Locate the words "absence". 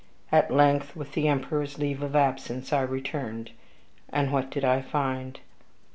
2.15-2.73